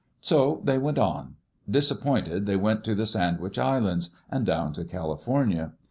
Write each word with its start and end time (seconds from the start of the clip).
So 0.19 0.61
they 0.63 0.79
went 0.79 0.97
on. 0.97 1.35
Disappointed, 1.69 2.47
they 2.47 2.55
went 2.55 2.83
to 2.85 2.95
the 2.95 3.05
Sand 3.05 3.39
wich 3.39 3.59
Islands 3.59 4.09
and 4.31 4.43
down 4.47 4.73
to 4.73 4.83
California. 4.83 5.73